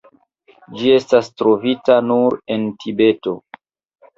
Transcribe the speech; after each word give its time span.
Ĝi 0.79 0.87
estas 0.93 1.29
trovita 1.41 1.99
nur 2.07 2.39
en 2.57 2.67
Tibeto. 2.81 3.37